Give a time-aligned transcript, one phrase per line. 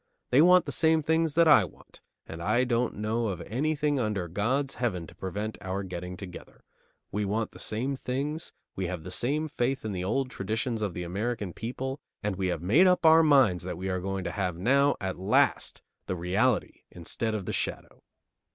[0.31, 4.27] They want the same things that I want, and I don't know of anything under
[4.27, 6.63] God's heaven to prevent our getting together.
[7.11, 10.95] We want the same things, we have the same faith in the old traditions of
[10.95, 14.31] the American people, and we have made up our minds that we are going to
[14.31, 18.01] have now at last the reality instead of the shadow."